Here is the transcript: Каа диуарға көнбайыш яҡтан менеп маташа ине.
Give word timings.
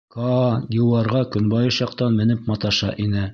Каа 0.13 0.45
диуарға 0.75 1.21
көнбайыш 1.35 1.79
яҡтан 1.83 2.17
менеп 2.23 2.51
маташа 2.53 2.91
ине. 3.07 3.29